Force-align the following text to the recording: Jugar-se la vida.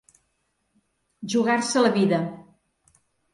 Jugar-se 1.33 1.85
la 1.85 1.93
vida. 1.99 2.21